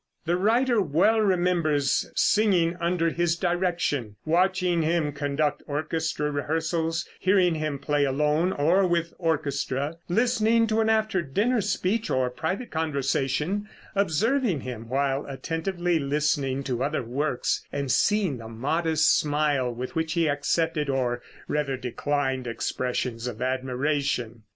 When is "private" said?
12.31-12.71